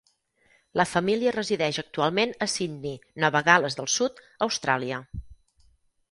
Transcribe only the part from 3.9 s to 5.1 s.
Sud, Austràlia.